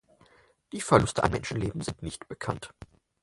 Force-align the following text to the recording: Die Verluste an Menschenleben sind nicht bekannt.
Die 0.71 0.81
Verluste 0.81 1.23
an 1.23 1.29
Menschenleben 1.29 1.81
sind 1.81 2.01
nicht 2.01 2.27
bekannt. 2.27 2.73